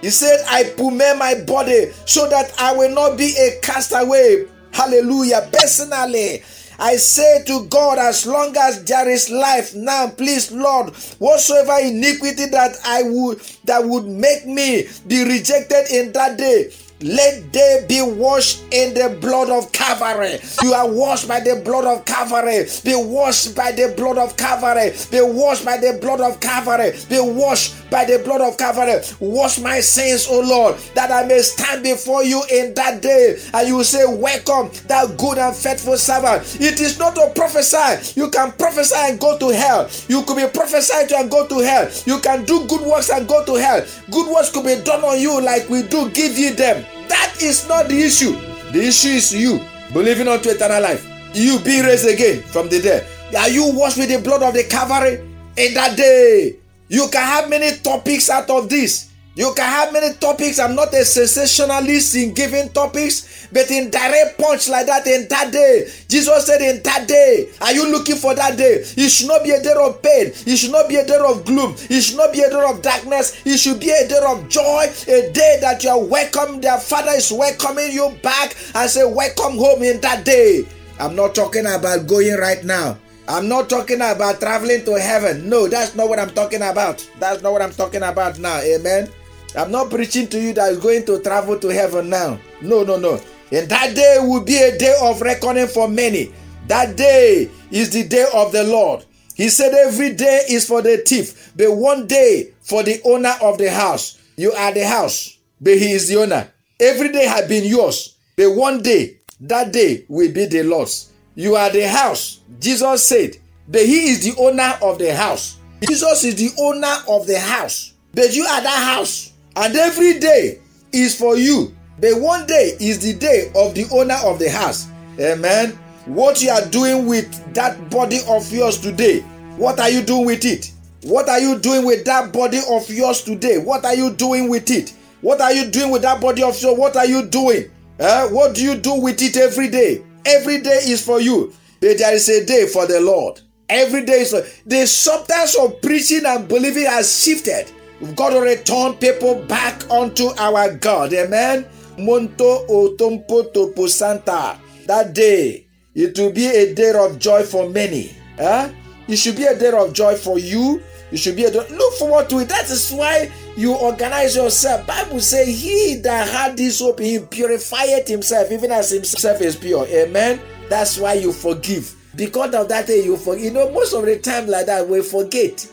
he 0.00 0.10
said, 0.10 0.44
I 0.48 0.64
pume 0.76 0.98
my 1.18 1.42
body 1.46 1.90
so 2.04 2.28
that 2.28 2.52
I 2.58 2.72
will 2.72 2.94
not 2.94 3.16
be 3.16 3.34
a 3.36 3.58
castaway. 3.60 4.46
Hallelujah. 4.72 5.48
Personally, 5.52 6.42
I 6.78 6.96
say 6.96 7.42
to 7.46 7.64
God, 7.66 7.98
as 7.98 8.26
long 8.26 8.56
as 8.56 8.84
there 8.84 9.08
is 9.08 9.30
life 9.30 9.74
now, 9.74 10.08
please, 10.08 10.52
Lord, 10.52 10.94
whatsoever 11.18 11.78
iniquity 11.80 12.46
that 12.46 12.76
I 12.84 13.02
would 13.02 13.40
that 13.64 13.84
would 13.84 14.06
make 14.06 14.46
me 14.46 14.86
be 15.06 15.24
rejected 15.24 15.86
in 15.90 16.12
that 16.12 16.36
day, 16.36 16.70
let 17.00 17.52
they 17.52 17.84
be 17.88 18.00
washed 18.00 18.62
in 18.72 18.94
the 18.94 19.18
blood 19.20 19.50
of 19.50 19.70
Calvary. 19.72 20.38
You 20.62 20.72
are 20.72 20.90
washed 20.90 21.28
by 21.28 21.40
the 21.40 21.60
blood 21.62 21.84
of 21.84 22.04
Calvary. 22.06 22.64
Be 22.84 22.94
washed 22.96 23.54
by 23.54 23.72
the 23.72 23.92
blood 23.96 24.16
of 24.16 24.36
Calvary. 24.36 24.92
Be 25.10 25.20
washed 25.20 25.64
by 25.64 25.76
the 25.76 25.98
blood 26.00 26.20
of 26.20 26.40
Calvary. 26.40 26.92
Be 27.10 27.20
washed 27.20 27.90
by 27.90 28.06
the 28.06 28.18
blood 28.24 28.40
of 28.40 28.56
Calvary. 28.56 29.02
Wash 29.20 29.58
my 29.58 29.80
sins, 29.80 30.26
O 30.30 30.40
Lord, 30.40 30.76
that 30.94 31.10
I 31.10 31.26
may 31.26 31.40
stand 31.40 31.82
before 31.82 32.24
you 32.24 32.42
in 32.50 32.72
that 32.74 33.02
day. 33.02 33.38
And 33.52 33.68
you 33.68 33.84
say, 33.84 34.04
Welcome, 34.06 34.70
that 34.86 35.18
good 35.18 35.36
and 35.36 35.54
faithful 35.54 35.98
servant. 35.98 36.60
It 36.60 36.80
is 36.80 36.98
not 36.98 37.14
to 37.16 37.30
prophesy. 37.34 38.18
You 38.18 38.30
can 38.30 38.52
prophesy 38.52 38.96
and 38.96 39.20
go 39.20 39.36
to 39.38 39.48
hell. 39.50 39.90
You 40.08 40.22
could 40.22 40.36
be 40.36 40.46
prophesied 40.48 41.10
to 41.10 41.16
and 41.18 41.30
go 41.30 41.46
to 41.46 41.58
hell. 41.58 41.90
You 42.06 42.20
can 42.20 42.44
do 42.44 42.66
good 42.66 42.80
works 42.80 43.10
and 43.10 43.28
go 43.28 43.44
to 43.44 43.54
hell. 43.54 43.84
Good 44.10 44.32
works 44.32 44.50
could 44.50 44.64
be 44.64 44.82
done 44.82 45.04
on 45.04 45.20
you 45.20 45.40
like 45.42 45.68
we 45.68 45.82
do 45.82 46.10
give 46.10 46.38
you 46.38 46.54
them. 46.54 46.85
That 47.08 47.36
is 47.40 47.68
not 47.68 47.88
the 47.88 48.00
issue. 48.02 48.32
The 48.72 48.82
issue 48.88 49.08
is 49.08 49.34
you 49.34 49.60
believing 49.92 50.28
unto 50.28 50.50
eternal 50.50 50.82
life. 50.82 51.06
You 51.34 51.58
be 51.60 51.82
raised 51.82 52.08
again 52.08 52.42
from 52.42 52.68
the 52.68 52.80
dead. 52.80 53.06
Are 53.36 53.48
you 53.48 53.72
washed 53.72 53.98
with 53.98 54.08
the 54.08 54.18
blood 54.20 54.42
of 54.42 54.54
the 54.54 54.64
Calvary 54.64 55.20
in 55.56 55.74
that 55.74 55.96
day? 55.96 56.56
You 56.88 57.08
can 57.10 57.24
have 57.24 57.50
many 57.50 57.76
topics 57.78 58.30
out 58.30 58.48
of 58.50 58.68
this. 58.68 59.10
You 59.36 59.52
can 59.54 59.68
have 59.68 59.92
many 59.92 60.14
topics. 60.14 60.58
I'm 60.58 60.74
not 60.74 60.94
a 60.94 61.04
sensationalist 61.04 62.16
in 62.16 62.32
giving 62.32 62.70
topics, 62.70 63.46
but 63.52 63.70
in 63.70 63.90
direct 63.90 64.38
punch 64.38 64.66
like 64.70 64.86
that 64.86 65.06
in 65.06 65.28
that 65.28 65.52
day. 65.52 65.92
Jesus 66.08 66.46
said, 66.46 66.62
In 66.62 66.82
that 66.84 67.06
day, 67.06 67.50
are 67.60 67.72
you 67.74 67.92
looking 67.92 68.16
for 68.16 68.34
that 68.34 68.56
day? 68.56 68.76
It 68.96 69.10
should 69.10 69.28
not 69.28 69.44
be 69.44 69.50
a 69.50 69.62
day 69.62 69.74
of 69.78 70.00
pain. 70.00 70.32
It 70.46 70.56
should 70.56 70.72
not 70.72 70.88
be 70.88 70.96
a 70.96 71.04
day 71.04 71.18
of 71.18 71.44
gloom. 71.44 71.76
It 71.90 72.00
should 72.00 72.16
not 72.16 72.32
be 72.32 72.40
a 72.40 72.48
day 72.48 72.64
of 72.66 72.80
darkness. 72.80 73.42
It 73.44 73.58
should 73.58 73.78
be 73.78 73.90
a 73.90 74.08
day 74.08 74.20
of 74.26 74.48
joy, 74.48 74.86
a 75.06 75.30
day 75.30 75.58
that 75.60 75.84
you 75.84 75.90
are 75.90 76.02
welcome. 76.02 76.62
Their 76.62 76.78
father 76.78 77.12
is 77.12 77.30
welcoming 77.30 77.92
you 77.92 78.16
back 78.22 78.56
and 78.74 78.88
say, 78.88 79.04
Welcome 79.04 79.58
home 79.58 79.82
in 79.82 80.00
that 80.00 80.24
day. 80.24 80.66
I'm 80.98 81.14
not 81.14 81.34
talking 81.34 81.66
about 81.66 82.06
going 82.06 82.38
right 82.38 82.64
now. 82.64 82.96
I'm 83.28 83.48
not 83.48 83.68
talking 83.68 84.00
about 84.00 84.40
traveling 84.40 84.86
to 84.86 84.98
heaven. 84.98 85.46
No, 85.46 85.68
that's 85.68 85.94
not 85.94 86.08
what 86.08 86.18
I'm 86.18 86.30
talking 86.30 86.62
about. 86.62 87.06
That's 87.18 87.42
not 87.42 87.52
what 87.52 87.60
I'm 87.60 87.72
talking 87.72 88.02
about 88.02 88.38
now. 88.38 88.60
Amen. 88.60 89.10
I'm 89.56 89.70
not 89.70 89.90
preaching 89.90 90.28
to 90.28 90.40
you 90.40 90.52
that 90.54 90.72
is 90.72 90.78
going 90.78 91.06
to 91.06 91.22
travel 91.22 91.58
to 91.58 91.68
heaven 91.68 92.10
now. 92.10 92.38
No, 92.60 92.84
no, 92.84 92.98
no. 92.98 93.20
And 93.50 93.68
that 93.68 93.94
day 93.94 94.18
will 94.20 94.42
be 94.44 94.56
a 94.58 94.76
day 94.76 94.94
of 95.02 95.20
reckoning 95.20 95.68
for 95.68 95.88
many. 95.88 96.32
That 96.68 96.96
day 96.96 97.50
is 97.70 97.90
the 97.90 98.06
day 98.06 98.26
of 98.34 98.52
the 98.52 98.64
Lord. 98.64 99.04
He 99.34 99.48
said 99.48 99.72
every 99.74 100.14
day 100.14 100.42
is 100.48 100.66
for 100.66 100.82
the 100.82 100.98
thief, 100.98 101.52
but 101.56 101.74
one 101.76 102.06
day 102.06 102.52
for 102.62 102.82
the 102.82 103.00
owner 103.04 103.34
of 103.42 103.58
the 103.58 103.70
house. 103.70 104.18
You 104.36 104.52
are 104.52 104.72
the 104.72 104.86
house, 104.86 105.38
but 105.60 105.78
he 105.78 105.92
is 105.92 106.08
the 106.08 106.16
owner. 106.16 106.50
Every 106.80 107.12
day 107.12 107.26
has 107.26 107.48
been 107.48 107.64
yours, 107.64 108.16
but 108.36 108.50
one 108.54 108.82
day, 108.82 109.20
that 109.40 109.72
day 109.72 110.04
will 110.08 110.32
be 110.32 110.46
the 110.46 110.62
Lord's. 110.62 111.12
You 111.34 111.54
are 111.54 111.70
the 111.70 111.88
house. 111.88 112.40
Jesus 112.58 113.04
said, 113.04 113.36
but 113.68 113.84
he 113.84 114.10
is 114.10 114.24
the 114.24 114.40
owner 114.40 114.78
of 114.82 114.98
the 114.98 115.14
house. 115.14 115.58
Jesus 115.86 116.24
is 116.24 116.34
the 116.36 116.50
owner 116.62 116.96
of 117.08 117.26
the 117.26 117.38
house, 117.38 117.92
but 118.12 118.34
you 118.34 118.44
are 118.44 118.60
that 118.62 118.94
house. 118.94 119.32
And 119.56 119.74
every 119.74 120.18
day 120.18 120.58
is 120.92 121.18
for 121.18 121.36
you. 121.36 121.74
But 121.98 122.20
one 122.20 122.46
day 122.46 122.76
is 122.78 122.98
the 122.98 123.14
day 123.14 123.50
of 123.56 123.74
the 123.74 123.86
owner 123.90 124.18
of 124.24 124.38
the 124.38 124.50
house. 124.50 124.88
Amen. 125.18 125.78
What 126.04 126.42
you 126.42 126.50
are 126.50 126.64
doing 126.66 127.06
with 127.06 127.54
that 127.54 127.90
body 127.90 128.18
of 128.28 128.52
yours 128.52 128.78
today, 128.78 129.20
what 129.56 129.80
are 129.80 129.88
you 129.88 130.02
doing 130.02 130.26
with 130.26 130.44
it? 130.44 130.72
What 131.02 131.28
are 131.28 131.40
you 131.40 131.58
doing 131.58 131.84
with 131.86 132.04
that 132.04 132.32
body 132.32 132.60
of 132.68 132.88
yours 132.90 133.22
today? 133.22 133.58
What 133.58 133.84
are 133.84 133.94
you 133.94 134.12
doing 134.12 134.50
with 134.50 134.70
it? 134.70 134.92
What 135.22 135.40
are 135.40 135.52
you 135.52 135.70
doing 135.70 135.90
with 135.90 136.02
that 136.02 136.20
body 136.20 136.42
of 136.42 136.60
yours? 136.60 136.78
What 136.78 136.96
are 136.96 137.06
you 137.06 137.26
doing? 137.26 137.70
Uh, 137.98 138.28
what 138.28 138.54
do 138.54 138.62
you 138.62 138.76
do 138.76 139.00
with 139.00 139.22
it 139.22 139.36
every 139.36 139.68
day? 139.68 140.04
Every 140.26 140.60
day 140.60 140.80
is 140.84 141.04
for 141.04 141.20
you. 141.20 141.52
But 141.80 141.98
there 141.98 142.14
is 142.14 142.28
a 142.28 142.44
day 142.44 142.66
for 142.66 142.86
the 142.86 143.00
Lord. 143.00 143.40
Every 143.68 144.04
day 144.04 144.20
is 144.20 144.30
for 144.30 144.42
the 144.68 144.86
substance 144.86 145.56
of 145.58 145.80
preaching 145.80 146.26
and 146.26 146.46
believing 146.46 146.86
has 146.86 147.22
shifted. 147.22 147.72
We've 148.00 148.14
got 148.14 148.30
to 148.30 148.40
return 148.40 148.94
people 148.94 149.36
back 149.46 149.88
unto 149.90 150.28
our 150.38 150.74
God. 150.74 151.12
Amen. 151.14 151.64
Monto 151.98 152.66
otompo 152.68 153.52
topo 153.52 153.86
santa. 153.86 154.58
That 154.86 155.14
day, 155.14 155.66
it 155.94 156.18
will 156.18 156.32
be 156.32 156.46
a 156.46 156.74
day 156.74 156.92
of 156.94 157.18
joy 157.18 157.42
for 157.42 157.70
many. 157.70 158.14
Huh? 158.38 158.68
It 159.08 159.16
should 159.16 159.36
be 159.36 159.44
a 159.44 159.58
day 159.58 159.70
of 159.70 159.92
joy 159.94 160.14
for 160.16 160.38
you. 160.38 160.82
You 161.10 161.16
should 161.16 161.36
be 161.36 161.44
a 161.44 161.50
day. 161.50 161.66
Look 161.70 161.94
forward 161.94 162.28
to 162.30 162.40
it. 162.40 162.48
That 162.48 162.68
is 162.68 162.90
why 162.92 163.30
you 163.56 163.74
organize 163.74 164.36
yourself. 164.36 164.86
Bible 164.86 165.20
say 165.20 165.50
he 165.50 165.96
that 166.02 166.28
had 166.28 166.56
this 166.56 166.80
hope, 166.80 166.98
he 167.00 167.18
purified 167.18 168.06
himself, 168.06 168.50
even 168.52 168.72
as 168.72 168.90
himself 168.90 169.40
is 169.40 169.56
pure. 169.56 169.86
Amen. 169.86 170.40
That's 170.68 170.98
why 170.98 171.14
you 171.14 171.32
forgive. 171.32 171.94
Because 172.14 172.54
of 172.54 172.68
that 172.68 172.86
day, 172.86 173.04
you 173.04 173.16
forget. 173.16 173.44
You 173.44 173.50
know, 173.52 173.70
most 173.70 173.94
of 173.94 174.04
the 174.04 174.18
time 174.18 174.48
like 174.48 174.66
that, 174.66 174.86
we 174.88 175.02
forget. 175.02 175.66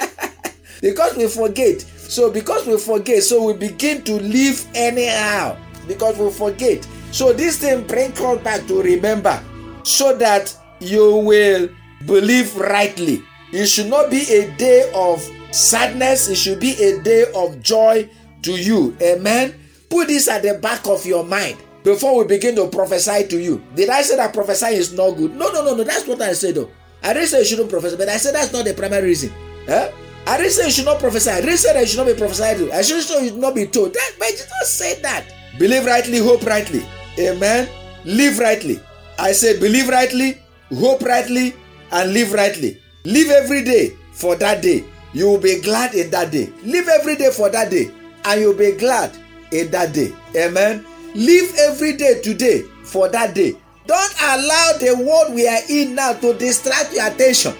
because 0.80 1.16
we 1.16 1.28
forget. 1.28 1.80
So 1.80 2.30
because 2.30 2.66
we 2.66 2.78
forget, 2.78 3.22
so 3.22 3.44
we 3.46 3.54
begin 3.54 4.02
to 4.04 4.14
live 4.14 4.66
anyhow. 4.74 5.56
Because 5.86 6.18
we 6.18 6.30
forget. 6.30 6.86
So 7.12 7.32
this 7.32 7.58
thing 7.58 7.86
bring 7.86 8.12
us 8.12 8.42
back 8.42 8.66
to 8.66 8.82
remember, 8.82 9.42
so 9.82 10.16
that 10.18 10.54
you 10.80 11.16
will 11.16 11.68
believe 12.06 12.54
rightly. 12.56 13.22
It 13.52 13.66
should 13.66 13.88
not 13.88 14.10
be 14.10 14.22
a 14.30 14.54
day 14.56 14.90
of 14.94 15.26
sadness, 15.50 16.28
it 16.28 16.36
should 16.36 16.60
be 16.60 16.72
a 16.82 17.00
day 17.00 17.24
of 17.34 17.62
joy 17.62 18.08
to 18.42 18.52
you. 18.52 18.96
Amen. 19.00 19.54
Put 19.88 20.08
this 20.08 20.28
at 20.28 20.42
the 20.42 20.54
back 20.54 20.86
of 20.86 21.06
your 21.06 21.24
mind 21.24 21.56
before 21.82 22.18
we 22.18 22.24
begin 22.26 22.54
to 22.56 22.68
prophesy 22.68 23.26
to 23.28 23.40
you. 23.40 23.62
Did 23.74 23.88
I 23.88 24.02
say 24.02 24.16
that 24.16 24.34
prophesying 24.34 24.76
is 24.76 24.92
not 24.92 25.12
good? 25.12 25.34
No, 25.34 25.50
no, 25.50 25.64
no, 25.64 25.74
no. 25.74 25.84
That's 25.84 26.06
what 26.06 26.20
I 26.20 26.34
said 26.34 26.56
though. 26.56 26.70
I 27.02 27.14
didn't 27.14 27.28
say 27.28 27.38
you 27.38 27.44
shouldn't 27.46 27.70
prophesy, 27.70 27.96
but 27.96 28.08
I 28.08 28.18
said 28.18 28.34
that's 28.34 28.52
not 28.52 28.66
the 28.66 28.74
primary 28.74 29.08
reason. 29.08 29.32
Eh? 29.66 29.90
I 30.26 30.36
didn't 30.36 30.52
say 30.52 30.66
you 30.66 30.70
should 30.70 30.84
not 30.84 30.98
prophesy. 30.98 31.30
I 31.30 31.40
didn't 31.40 31.58
say 31.58 31.72
that 31.72 31.80
you 31.80 31.86
should 31.86 31.98
not 31.98 32.06
be 32.06 32.14
prophesied. 32.14 32.60
I 32.70 32.82
should 32.82 33.02
say 33.02 33.22
you 33.22 33.28
should 33.30 33.38
not 33.38 33.54
be 33.54 33.66
told. 33.66 33.94
That, 33.94 34.12
but 34.18 34.28
Jesus 34.30 34.70
said 34.70 35.02
that. 35.02 35.24
Believe 35.58 35.86
rightly, 35.86 36.18
hope 36.18 36.44
rightly. 36.44 36.84
Amen. 37.18 37.68
Live 38.04 38.38
rightly. 38.38 38.80
I 39.18 39.32
said 39.32 39.60
believe 39.60 39.88
rightly, 39.88 40.38
hope 40.74 41.02
rightly, 41.02 41.54
and 41.90 42.12
live 42.12 42.32
rightly. 42.32 42.80
Live 43.04 43.30
every 43.30 43.64
day 43.64 43.96
for 44.12 44.36
that 44.36 44.62
day. 44.62 44.84
You 45.12 45.30
will 45.30 45.40
be 45.40 45.60
glad 45.60 45.94
in 45.94 46.10
that 46.10 46.30
day. 46.30 46.52
Live 46.62 46.88
every 46.88 47.16
day 47.16 47.30
for 47.30 47.48
that 47.48 47.70
day, 47.70 47.90
and 48.24 48.40
you'll 48.40 48.54
be 48.54 48.72
glad 48.72 49.16
in 49.50 49.70
that 49.70 49.92
day. 49.92 50.12
Amen. 50.36 50.84
Live 51.14 51.54
every 51.58 51.96
day 51.96 52.20
today 52.22 52.62
for 52.84 53.08
that 53.08 53.34
day. 53.34 53.56
Don't 53.86 54.14
allow 54.22 54.72
the 54.78 54.94
world 54.96 55.34
we 55.34 55.48
are 55.48 55.62
in 55.68 55.94
now 55.94 56.12
to 56.12 56.34
distract 56.34 56.92
your 56.92 57.06
attention. 57.06 57.54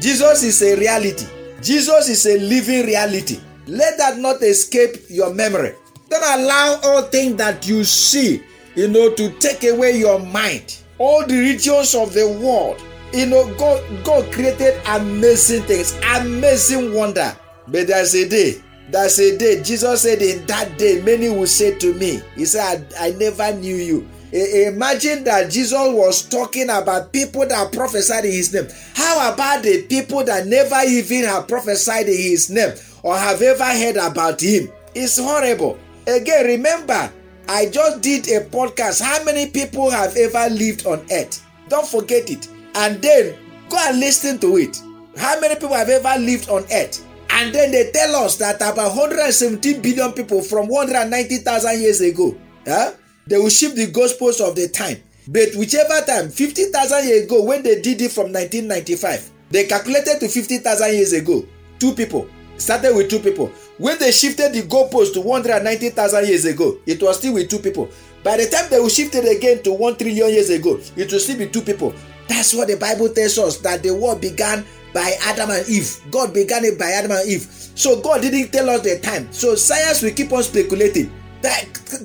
Jesus 0.00 0.42
is 0.42 0.60
a 0.62 0.76
reality. 0.76 1.26
Jesus 1.62 2.08
is 2.08 2.26
a 2.26 2.38
living 2.38 2.86
reality. 2.86 3.40
Let 3.66 3.98
that 3.98 4.18
not 4.18 4.42
escape 4.42 4.96
your 5.08 5.34
memory. 5.34 5.74
Don't 6.08 6.40
allow 6.40 6.80
all 6.84 7.02
things 7.02 7.36
that 7.36 7.66
you 7.66 7.84
see, 7.84 8.42
you 8.74 8.88
know, 8.88 9.12
to 9.14 9.30
take 9.38 9.64
away 9.64 9.98
your 9.98 10.18
mind. 10.20 10.78
All 10.98 11.26
the 11.26 11.38
rituals 11.38 11.94
of 11.94 12.14
the 12.14 12.26
world, 12.26 12.80
you 13.12 13.26
know, 13.26 13.52
God, 13.56 14.04
God 14.04 14.32
created 14.32 14.80
amazing 14.86 15.62
things, 15.64 15.98
amazing 16.16 16.94
wonder. 16.94 17.36
But 17.66 17.88
there's 17.88 18.14
a 18.14 18.28
day, 18.28 18.62
there's 18.90 19.18
a 19.18 19.36
day. 19.36 19.62
Jesus 19.62 20.02
said, 20.02 20.22
In 20.22 20.46
that 20.46 20.78
day, 20.78 21.02
many 21.02 21.28
will 21.28 21.46
say 21.46 21.76
to 21.78 21.92
me, 21.94 22.20
He 22.34 22.46
said, 22.46 22.92
I, 22.98 23.08
I 23.08 23.10
never 23.12 23.52
knew 23.52 23.76
you. 23.76 24.08
Imagine 24.32 25.24
that 25.24 25.50
Jesus 25.50 25.72
was 25.72 26.22
talking 26.22 26.68
about 26.68 27.12
people 27.12 27.46
that 27.46 27.72
prophesied 27.72 28.26
in 28.26 28.32
his 28.32 28.52
name. 28.52 28.68
How 28.94 29.32
about 29.32 29.62
the 29.62 29.82
people 29.82 30.22
that 30.24 30.46
never 30.46 30.80
even 30.86 31.24
have 31.24 31.48
prophesied 31.48 32.08
in 32.08 32.16
his 32.16 32.50
name 32.50 32.74
or 33.02 33.16
have 33.16 33.40
ever 33.40 33.64
heard 33.64 33.96
about 33.96 34.40
him? 34.40 34.70
It's 34.94 35.18
horrible. 35.18 35.78
Again, 36.06 36.46
remember, 36.46 37.10
I 37.48 37.70
just 37.70 38.02
did 38.02 38.28
a 38.28 38.44
podcast. 38.44 39.00
How 39.00 39.24
many 39.24 39.46
people 39.48 39.90
have 39.90 40.14
ever 40.16 40.52
lived 40.54 40.86
on 40.86 41.06
earth? 41.10 41.44
Don't 41.68 41.86
forget 41.86 42.30
it. 42.30 42.48
And 42.74 43.00
then 43.00 43.34
go 43.70 43.78
and 43.80 43.98
listen 43.98 44.38
to 44.40 44.58
it. 44.58 44.80
How 45.16 45.40
many 45.40 45.54
people 45.54 45.74
have 45.74 45.88
ever 45.88 46.20
lived 46.20 46.50
on 46.50 46.64
earth? 46.70 47.04
And 47.30 47.54
then 47.54 47.70
they 47.70 47.90
tell 47.92 48.16
us 48.16 48.36
that 48.36 48.56
about 48.56 48.76
117 48.96 49.80
billion 49.80 50.12
people 50.12 50.42
from 50.42 50.68
190,000 50.68 51.80
years 51.80 52.00
ago, 52.00 52.36
huh, 52.66 52.92
they 53.28 53.36
will 53.38 53.50
ship 53.50 53.74
the 53.74 53.86
gospels 53.86 54.40
of 54.40 54.56
the 54.56 54.68
time. 54.68 54.96
But 55.28 55.54
whichever 55.56 56.00
time, 56.06 56.30
50,000 56.30 57.06
years 57.06 57.24
ago, 57.24 57.44
when 57.44 57.62
they 57.62 57.80
did 57.80 58.00
it 58.00 58.10
from 58.10 58.32
1995, 58.32 59.30
they 59.50 59.64
calculated 59.64 60.20
to 60.20 60.28
50,000 60.28 60.94
years 60.94 61.12
ago. 61.12 61.44
Two 61.78 61.92
people. 61.92 62.28
Started 62.56 62.96
with 62.96 63.08
two 63.08 63.20
people. 63.20 63.52
When 63.76 63.98
they 63.98 64.10
shifted 64.10 64.52
the 64.52 64.62
goalpost 64.62 65.12
to 65.14 65.20
190,000 65.20 66.26
years 66.26 66.44
ago, 66.44 66.78
it 66.86 67.00
was 67.02 67.18
still 67.18 67.34
with 67.34 67.48
two 67.48 67.58
people. 67.58 67.88
By 68.24 68.38
the 68.38 68.46
time 68.48 68.68
they 68.70 68.80
will 68.80 68.88
shift 68.88 69.14
it 69.14 69.36
again 69.36 69.62
to 69.62 69.72
1 69.72 69.96
trillion 69.96 70.30
years 70.30 70.50
ago, 70.50 70.80
it 70.96 71.12
will 71.12 71.20
still 71.20 71.38
be 71.38 71.46
two 71.46 71.62
people. 71.62 71.94
That's 72.26 72.54
what 72.54 72.68
the 72.68 72.76
Bible 72.76 73.10
tells 73.10 73.38
us 73.38 73.58
that 73.58 73.82
the 73.82 73.94
world 73.94 74.20
began 74.20 74.64
by 74.92 75.16
Adam 75.24 75.50
and 75.50 75.68
Eve. 75.68 76.00
God 76.10 76.34
began 76.34 76.64
it 76.64 76.78
by 76.78 76.90
Adam 76.90 77.12
and 77.12 77.28
Eve. 77.28 77.46
So 77.74 78.00
God 78.00 78.22
didn't 78.22 78.50
tell 78.50 78.68
us 78.70 78.80
the 78.80 78.98
time. 78.98 79.32
So 79.32 79.54
science 79.54 80.02
will 80.02 80.12
keep 80.12 80.32
on 80.32 80.42
speculating. 80.42 81.12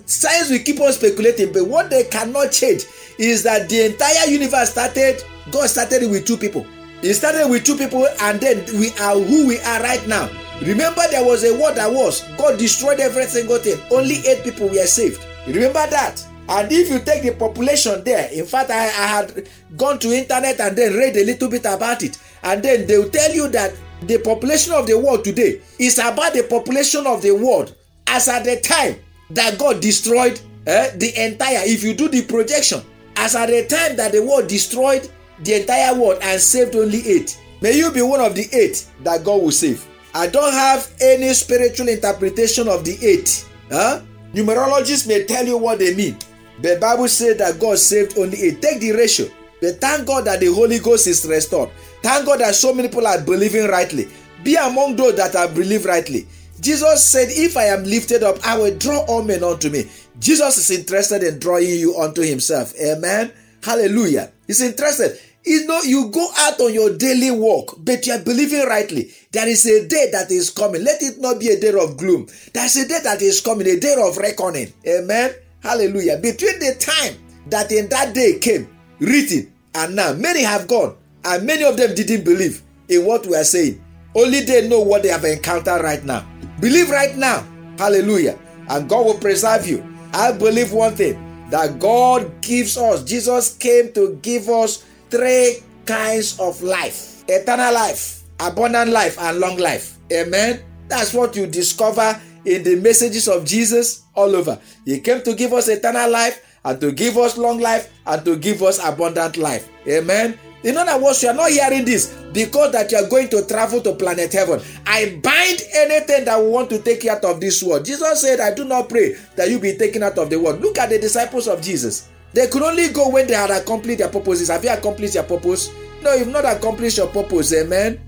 Science 0.06 0.50
will 0.50 0.60
keep 0.60 0.80
on 0.80 0.94
speculating, 0.94 1.52
but 1.52 1.68
what 1.68 1.90
they 1.90 2.04
cannot 2.04 2.52
change 2.52 2.84
is 3.18 3.44
that 3.44 3.70
the 3.70 3.86
entire 3.86 4.28
universe 4.28 4.72
started. 4.72 5.22
God 5.52 5.68
started 5.70 6.10
with 6.10 6.26
two 6.26 6.38
people. 6.38 6.66
He 7.02 7.14
started 7.14 7.50
with 7.50 7.66
two 7.66 7.76
people, 7.76 8.08
and 8.22 8.40
then 8.40 8.64
we 8.80 8.92
are 9.02 9.16
who 9.16 9.48
we 9.48 9.60
are 9.60 9.82
right 9.82 10.06
now. 10.08 10.30
Remember, 10.62 11.02
there 11.10 11.26
was 11.26 11.44
a 11.44 11.58
war 11.58 11.74
that 11.74 11.92
was. 11.92 12.24
God 12.38 12.58
destroyed 12.58 13.00
every 13.00 13.26
single 13.26 13.58
thing. 13.58 13.78
Only 13.92 14.16
eight 14.28 14.44
people 14.44 14.70
were 14.70 14.86
saved. 14.86 15.26
Remember 15.48 15.86
that. 15.88 16.26
And 16.48 16.72
if 16.72 16.90
you 16.90 17.00
take 17.00 17.24
the 17.24 17.32
population 17.32 18.04
there, 18.04 18.30
in 18.32 18.46
fact, 18.46 18.70
I, 18.70 18.86
I 18.86 19.08
had 19.08 19.50
gone 19.76 20.00
to 20.00 20.14
internet 20.14 20.60
and 20.60 20.78
then 20.78 20.94
read 20.94 21.16
a 21.18 21.26
little 21.26 21.50
bit 21.50 21.66
about 21.66 22.04
it, 22.04 22.18
and 22.44 22.62
then 22.62 22.86
they 22.88 22.98
will 22.98 23.10
tell 23.10 23.34
you 23.34 23.48
that 23.50 23.74
the 24.04 24.20
population 24.20 24.74
of 24.74 24.86
the 24.86 24.98
world 24.98 25.24
today 25.24 25.62
is 25.80 25.98
about 25.98 26.34
the 26.34 26.44
population 26.44 27.08
of 27.08 27.22
the 27.22 27.32
world 27.32 27.76
as 28.08 28.28
at 28.28 28.44
the 28.44 28.60
time 28.60 28.98
that 29.34 29.58
God 29.58 29.82
destroyed 29.82 30.40
eh, 30.66 30.92
the 30.96 31.26
entire. 31.26 31.62
If 31.64 31.84
you 31.84 31.94
do 31.94 32.08
the 32.08 32.24
projection, 32.24 32.82
as 33.16 33.36
at 33.36 33.48
the 33.48 33.66
time 33.68 33.96
that 33.98 34.12
the 34.12 34.24
world 34.24 34.48
destroyed 34.48 35.10
the 35.44 35.62
entire 35.62 35.94
world 36.00 36.20
and 36.22 36.40
saved 36.40 36.76
only 36.76 37.08
eight, 37.08 37.40
may 37.62 37.78
you 37.78 37.92
be 37.92 38.02
one 38.02 38.22
of 38.22 38.36
the 38.36 38.48
eight 38.54 38.88
that 39.02 39.24
God 39.24 39.42
will 39.42 39.52
save. 39.52 39.86
I 40.14 40.28
don't 40.28 40.54
have 40.54 40.92
any 41.02 41.34
spiritual 41.34 41.90
interpretation 41.90 42.68
of 42.68 42.86
the 42.86 42.98
eight. 43.04 43.46
Huh? 43.72 44.02
Numerologists 44.34 45.08
may 45.08 45.26
tell 45.26 45.46
you 45.46 45.58
what 45.58 45.80
they 45.80 45.96
mean. 45.96 46.18
The 46.62 46.78
Bible 46.80 47.08
said 47.08 47.40
that 47.40 47.60
God 47.60 47.80
saved 47.80 48.18
only 48.18 48.40
eight. 48.42 48.62
Take 48.62 48.80
the 48.80 48.92
ratio. 48.92 49.28
But 49.60 49.80
thank 49.82 50.06
God 50.06 50.26
that 50.26 50.40
the 50.40 50.48
Holy 50.54 50.80
Ghost 50.80 51.08
is 51.08 51.26
restored. 51.26 51.70
Thank 52.02 52.26
God 52.26 52.42
that 52.42 52.54
so 52.54 52.74
many 52.74 52.90
people 52.90 53.08
are 53.08 53.22
believing 53.22 53.68
rightly. 53.68 54.10
Be 54.44 54.56
among 54.56 54.96
those 54.98 55.16
that 55.16 55.34
have 55.34 55.56
believed 55.56 55.86
rightly. 55.86 56.28
Jesus 56.64 57.04
said, 57.04 57.28
If 57.30 57.58
I 57.58 57.66
am 57.66 57.84
lifted 57.84 58.24
up, 58.24 58.38
I 58.46 58.58
will 58.58 58.76
draw 58.78 59.00
all 59.06 59.22
men 59.22 59.44
unto 59.44 59.70
me. 59.70 59.90
Jesus 60.20 60.58
is 60.58 60.80
interested 60.80 61.22
in 61.22 61.40
drawing 61.40 61.68
you 61.68 61.98
unto 62.00 62.22
himself. 62.22 62.74
Amen. 62.82 63.34
Hallelujah. 63.62 64.32
He's 64.48 64.62
interested. 64.62 65.20
You 65.46 65.68
know, 65.68 65.82
you 65.82 66.10
go 66.10 66.30
out 66.38 66.62
on 66.62 66.74
your 66.74 66.98
daily 66.98 67.30
walk, 67.32 67.76
but 67.80 68.08
you 68.08 68.14
are 68.14 68.20
believing 68.24 68.66
rightly. 68.66 69.12
There 69.32 69.48
is 69.48 69.66
a 69.66 69.86
day 69.88 70.10
that 70.14 70.32
is 70.32 70.50
coming. 70.50 70.86
Let 70.86 71.02
it 71.04 71.20
not 71.20 71.40
be 71.42 71.50
a 71.50 71.60
day 71.60 71.74
of 71.78 71.98
gloom. 71.98 72.28
There's 72.54 72.78
a 72.78 72.88
day 72.88 73.00
that 73.04 73.22
is 73.22 73.42
coming, 73.42 73.68
a 73.68 73.78
day 73.78 73.96
of 74.00 74.16
reckoning. 74.18 74.72
Amen. 74.88 75.34
Hallelujah. 75.62 76.18
Between 76.18 76.60
the 76.60 76.76
time 76.80 77.18
that 77.48 77.74
in 77.74 77.90
that 77.90 78.14
day 78.14 78.40
came, 78.40 78.70
written, 79.00 79.52
and 79.76 79.96
now 79.98 80.14
many 80.14 80.44
have 80.44 80.68
gone, 80.68 80.96
and 81.26 81.46
many 81.46 81.66
of 81.66 81.76
them 81.76 81.94
didn't 81.94 82.24
believe 82.24 82.62
in 82.88 83.06
what 83.06 83.26
we 83.26 83.36
are 83.36 83.44
saying. 83.44 83.84
Only 84.16 84.42
they 84.42 84.68
know 84.68 84.80
what 84.80 85.04
they 85.04 85.10
have 85.10 85.26
encountered 85.26 85.82
right 85.82 86.04
now. 86.04 86.26
Believe 86.60 86.90
right 86.90 87.16
now. 87.16 87.46
Hallelujah. 87.78 88.38
And 88.70 88.88
God 88.88 89.06
will 89.06 89.18
preserve 89.18 89.68
you. 89.68 89.84
I 90.14 90.32
believe 90.32 90.72
one 90.72 90.96
thing 90.96 91.20
that 91.50 91.80
God 91.80 92.42
gives 92.42 92.78
us. 92.78 93.04
Jesus 93.04 93.58
came 93.58 93.92
to 93.94 94.20
give 94.22 94.50
us 94.50 94.86
three 95.10 95.64
kinds 95.86 96.40
of 96.40 96.62
life 96.62 97.24
eternal 97.28 97.74
life, 97.74 98.24
abundant 98.40 98.92
life, 98.92 99.18
and 99.20 99.40
long 99.40 99.58
life. 99.58 99.98
Amen. 100.12 100.62
That's 100.88 101.14
what 101.14 101.36
you 101.36 101.48
discover 101.48 102.20
in 102.46 102.64
the 102.64 102.76
messages 102.76 103.28
of 103.28 103.46
Jesus 103.46 104.04
all 104.14 104.36
over. 104.36 104.60
He 104.86 105.00
came 105.00 105.24
to 105.24 105.34
give 105.34 105.54
us 105.54 105.70
eternal 105.70 106.12
life, 106.12 106.44
and 106.66 106.80
to 106.82 106.92
give 106.92 107.18
us 107.18 107.38
long 107.38 107.60
life 107.60 107.92
and 108.06 108.24
to 108.26 108.38
give 108.38 108.64
us 108.64 108.80
abundant 108.84 109.38
life. 109.38 109.70
Amen. 109.88 110.38
In 110.64 110.78
other 110.78 111.04
words, 111.04 111.22
you 111.22 111.30
are 111.30 111.36
not 111.36 111.52
hearing 111.52 111.86
this 111.86 112.14
because 112.32 112.72
that 112.72 112.92
you 112.92 112.98
are 112.98 113.10
going 113.10 113.30
to 113.30 113.46
travel 113.46 113.82
to 113.82 113.94
planet 113.96 114.32
heaven. 114.32 114.62
I 114.86 115.20
bind 115.22 115.62
anything 115.76 116.26
that 116.26 116.38
will 116.38 116.52
want 116.52 116.70
to 116.70 116.80
take 116.80 117.04
you 117.04 117.12
out 117.12 117.26
of 117.26 117.42
this 117.42 117.62
world. 117.62 117.86
Jesus 117.86 118.22
said, 118.22 118.40
I 118.40 118.54
do 118.54 118.64
not 118.64 118.90
pray 118.90 119.16
that 119.36 119.50
you 119.50 119.60
be 119.60 119.78
taken 119.78 120.04
out 120.04 120.18
of 120.18 120.30
the 120.30 120.40
world. 120.40 120.62
Look 120.62 120.78
at 120.78 120.90
the 120.90 121.00
disciples 121.00 121.48
of 121.48 121.62
Jesus. 121.62 122.10
They 122.34 122.48
could 122.48 122.64
only 122.64 122.90
go 122.90 123.10
when 123.10 123.28
they 123.28 123.34
had 123.34 123.52
accomplished 123.52 124.00
their 124.00 124.10
purposes. 124.10 124.50
Have 124.50 124.64
you 124.64 124.72
accomplished 124.72 125.16
your 125.16 125.24
purpose? 125.24 125.70
No, 126.02 126.14
you've 126.16 126.30
not 126.30 126.46
accomplished 126.46 126.98
your 126.98 127.08
purpose. 127.08 127.54
Amen. 127.54 128.00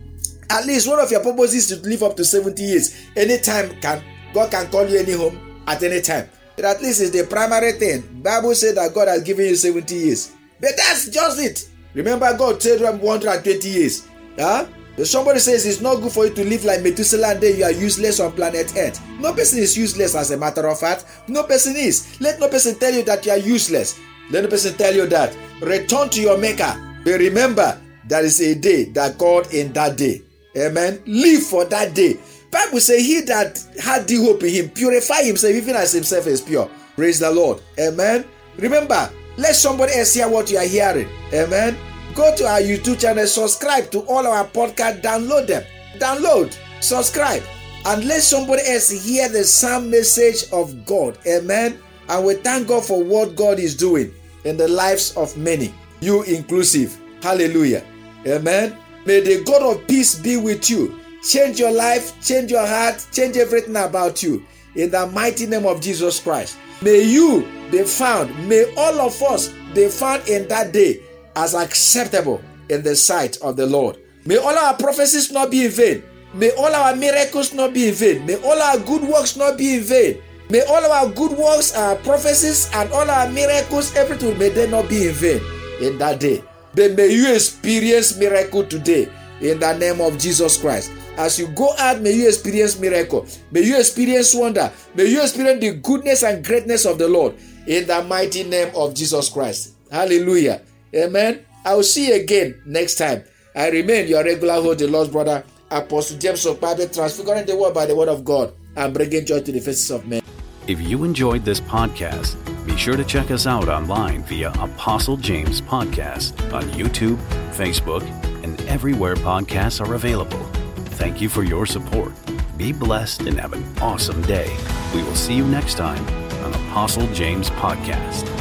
At 0.50 0.66
least 0.66 0.88
one 0.88 1.00
of 1.00 1.12
your 1.12 1.22
purposes 1.24 1.72
is 1.72 1.82
to 1.82 1.90
live 1.90 2.04
up 2.04 2.16
to 2.18 2.26
70 2.26 2.62
years. 2.62 2.96
Anytime 3.16 3.70
can 3.82 4.04
God 4.34 4.52
can 4.52 4.68
call 4.70 4.88
you 4.88 5.00
any 5.00 5.14
home 5.14 5.62
at 5.68 5.82
any 5.84 6.02
time. 6.02 6.30
But 6.56 6.66
at 6.66 6.82
least 6.82 7.02
it's 7.02 7.12
the 7.12 7.26
primary 7.26 7.74
thing. 7.74 8.22
Bible 8.22 8.56
said 8.56 8.76
that 8.76 8.94
God 8.94 9.08
has 9.08 9.24
given 9.24 9.46
you 9.46 9.56
70 9.56 9.96
years. 9.96 10.34
But 10.60 10.72
that's 10.78 11.10
just 11.10 11.40
it. 11.40 11.70
Remember, 11.96 12.38
God 12.38 12.60
told 12.60 12.82
them 12.82 13.00
120 13.00 13.68
years. 13.68 14.08
Huh? 14.38 14.68
Somebody 15.04 15.40
says 15.40 15.66
it's 15.66 15.82
not 15.82 15.96
good 15.96 16.12
for 16.12 16.26
you 16.26 16.34
to 16.34 16.44
live 16.46 16.64
like 16.64 16.82
Methuselah 16.82 17.32
and 17.32 17.42
then 17.42 17.58
you 17.58 17.64
are 17.66 17.72
useless 17.72 18.20
on 18.20 18.32
planet 18.32 18.74
Earth. 18.78 19.02
No 19.20 19.34
person 19.34 19.60
is 19.60 19.78
useless 19.78 20.16
as 20.16 20.32
a 20.32 20.38
matter 20.38 20.68
of 20.68 20.80
fact. 20.80 21.06
No 21.28 21.44
person 21.44 21.76
is. 21.76 22.20
Let 22.22 22.40
no 22.40 22.48
person 22.48 22.78
tell 22.80 22.94
you 22.94 23.04
that 23.04 23.26
you 23.26 23.32
are 23.34 23.38
useless. 23.38 24.00
Let 24.30 24.44
no 24.44 24.50
person 24.50 24.76
tell 24.76 24.94
you 24.94 25.06
that. 25.08 25.36
Return 25.62 26.10
to 26.12 26.22
your 26.22 26.38
maker. 26.38 26.74
But 27.04 27.20
remember, 27.20 27.80
there 28.06 28.24
is 28.24 28.40
a 28.42 28.56
day 28.56 28.86
that 28.86 29.18
God 29.18 29.54
in 29.54 29.74
that 29.74 29.98
day. 29.98 30.22
Amen. 30.58 31.02
Live 31.06 31.44
for 31.44 31.66
that 31.66 31.94
day. 31.94 32.18
Bible 32.50 32.80
say 32.80 33.04
he 33.04 33.20
that 33.22 33.62
had 33.82 34.08
the 34.08 34.16
hope 34.16 34.44
in 34.44 34.50
him 34.50 34.70
purify 34.70 35.24
himself 35.24 35.54
even 35.54 35.76
as 35.76 35.92
himself 35.92 36.26
is 36.28 36.40
pure. 36.40 36.70
Praise 36.96 37.20
the 37.20 37.30
Lord. 37.30 37.62
Amen. 37.78 38.24
Remember, 38.58 39.12
let 39.38 39.56
somebody 39.56 39.94
else 39.94 40.14
hear 40.14 40.30
what 40.30 40.50
you 40.50 40.58
are 40.58 40.66
hearing. 40.66 41.10
Amen. 41.34 41.78
Go 42.14 42.36
to 42.36 42.48
our 42.48 42.60
YouTube 42.60 43.00
channel, 43.00 43.28
subscribe 43.28 43.92
to 43.92 44.00
all 44.02 44.26
our 44.26 44.46
podcast, 44.46 45.02
download 45.02 45.48
them. 45.48 45.64
Download, 45.98 46.58
subscribe, 46.82 47.44
and 47.86 48.06
let 48.06 48.22
somebody 48.22 48.62
else 48.68 48.90
hear 48.90 49.30
the 49.30 49.44
same 49.44 49.90
message 49.90 50.50
of 50.52 50.86
God. 50.86 51.18
Amen. 51.28 51.80
And 52.08 52.26
we 52.26 52.36
thank 52.36 52.68
God 52.68 52.86
for 52.86 53.04
what 53.04 53.36
God 53.36 53.60
is 53.60 53.76
doing 53.76 54.14
in 54.44 54.58
the 54.58 54.68
lives 54.68 55.16
of 55.18 55.36
many, 55.38 55.74
you 56.02 56.24
inclusive. 56.24 56.98
Hallelujah. 57.22 57.84
Amen. 58.28 58.78
May 59.06 59.22
the 59.22 59.44
God 59.44 59.62
of 59.62 59.88
peace 59.88 60.16
be 60.16 60.38
with 60.38 60.70
you. 60.70 61.00
Change 61.28 61.60
your 61.60 61.72
life, 61.72 62.14
change 62.24 62.52
your 62.52 62.66
heart, 62.66 63.06
change 63.12 63.38
everything 63.38 63.76
about 63.76 64.22
you. 64.22 64.46
In 64.76 64.92
the 64.92 65.08
mighty 65.08 65.46
name 65.46 65.66
of 65.66 65.82
Jesus 65.82 66.20
Christ. 66.20 66.58
May 66.82 67.04
you 67.04 67.48
be 67.72 67.84
found, 67.84 68.48
may 68.48 68.72
all 68.76 69.00
of 69.00 69.22
us 69.24 69.50
be 69.74 69.88
found 69.88 70.28
in 70.28 70.48
that 70.50 70.74
day 70.74 71.02
as 71.36 71.54
acceptable 71.54 72.42
in 72.70 72.84
the 72.84 72.96
sight 72.96 73.38
of 73.42 73.56
the 73.56 73.66
Lord. 73.66 73.98
May 74.26 74.38
all 74.38 74.58
our 74.58 74.76
prophecies 74.76 75.32
not 75.32 75.52
be 75.52 75.66
in 75.66 75.72
vain. 75.72 76.04
May 76.34 76.52
all 76.52 76.74
our 76.74 76.96
miracles 76.96 77.54
not 77.54 77.74
be 77.74 77.90
in 77.90 77.94
vain. 77.94 78.26
May 78.26 78.36
all 78.42 78.62
our 78.62 78.78
good 78.80 79.04
works 79.04 79.38
not 79.38 79.58
be 79.58 79.76
in 79.76 79.84
vain. 79.84 80.22
May 80.50 80.62
all 80.66 80.84
our 80.92 81.10
good 81.10 81.32
works, 81.32 81.76
our 81.76 81.96
prophecies, 81.98 82.70
and 82.74 82.92
all 82.92 83.10
our 83.10 83.30
miracles, 83.32 83.96
everything, 83.96 84.38
may 84.38 84.50
they 84.50 84.70
not 84.70 84.90
be 84.90 85.08
in 85.08 85.14
vain 85.14 85.42
in 85.82 85.98
that 85.98 86.20
day. 86.20 86.44
But 86.76 86.96
may 86.96 87.08
you 87.08 87.34
experience 87.34 88.18
miracle 88.18 88.64
today 88.64 89.10
in 89.42 89.60
the 89.60 89.78
name 89.78 90.02
of 90.02 90.18
Jesus 90.20 90.58
Christ. 90.58 90.92
As 91.18 91.40
you 91.40 91.48
go 91.48 91.74
out, 91.78 92.02
may 92.02 92.12
you 92.12 92.28
experience 92.28 92.78
miracle. 92.78 93.26
May 93.52 93.62
you 93.62 93.80
experience 93.80 94.36
wonder. 94.36 94.72
May 94.96 95.06
you 95.06 95.22
experience 95.22 95.62
the 95.62 95.74
goodness 95.74 96.24
and 96.24 96.44
greatness 96.44 96.86
of 96.86 96.98
the 96.98 97.08
Lord 97.08 97.36
in 97.68 97.88
the 97.88 98.04
mighty 98.04 98.44
name 98.44 98.72
of 98.76 98.94
Jesus 98.94 99.30
Christ. 99.30 99.76
Hallelujah. 99.92 100.62
Amen. 100.94 101.46
I 101.64 101.74
will 101.74 101.84
see 101.84 102.10
you 102.10 102.16
again 102.16 102.62
next 102.66 102.96
time. 102.96 103.24
I 103.56 103.70
remain 103.70 104.08
your 104.08 104.24
regular 104.24 104.56
host, 104.56 104.80
the 104.80 104.88
Lord's 104.88 105.10
brother, 105.10 105.44
Apostle 105.72 106.18
James 106.18 106.46
of 106.46 106.60
Bible, 106.60 106.88
transfiguring 106.90 107.46
the 107.46 107.56
world 107.56 107.74
by 107.74 107.86
the 107.86 107.96
word 107.96 108.10
of 108.10 108.26
God 108.26 108.54
and 108.76 108.94
bringing 108.94 109.26
joy 109.26 109.40
to 109.40 109.52
the 109.52 109.60
faces 109.60 109.90
of 109.92 110.06
men. 110.06 110.22
If 110.68 110.82
you 110.82 111.04
enjoyed 111.04 111.46
this 111.46 111.62
podcast, 111.62 112.36
be 112.66 112.76
sure 112.76 112.98
to 112.98 113.04
check 113.04 113.32
us 113.32 113.48
out 113.48 113.70
online 113.70 114.24
via 114.24 114.52
Apostle 114.60 115.16
James 115.16 115.62
Podcast 115.62 116.34
on 116.52 116.64
YouTube, 116.72 117.18
Facebook, 117.52 118.04
and 118.44 118.60
everywhere 118.64 119.16
podcasts 119.16 119.80
are 119.86 119.94
available. 119.94 120.55
Thank 120.96 121.22
you 121.22 121.30
for 121.30 121.44
your 121.44 121.66
support. 121.66 122.14
Be 122.58 122.72
blessed 122.72 123.22
and 123.22 123.40
have 123.40 123.54
an 123.54 123.66
awesome 123.82 124.22
day. 124.22 124.56
We 124.94 125.04
will 125.04 125.16
see 125.16 125.36
you 125.36 125.46
next 125.46 125.76
time 125.76 126.06
on 126.44 126.54
Apostle 126.54 127.08
James 127.14 127.50
Podcast. 127.52 128.35